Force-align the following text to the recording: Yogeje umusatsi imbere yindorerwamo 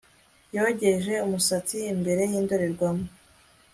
Yogeje 0.55 1.13
umusatsi 1.25 1.77
imbere 1.93 2.21
yindorerwamo 2.31 3.05